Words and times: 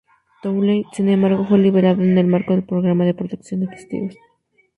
Townley, 0.41 0.83
sin 0.93 1.09
embargo, 1.09 1.45
fue 1.45 1.59
liberado 1.59 2.01
en 2.01 2.17
el 2.17 2.25
marco 2.25 2.53
del 2.53 2.65
programa 2.65 3.05
de 3.05 3.13
protección 3.13 3.59
de 3.59 3.67
testigos. 3.67 4.15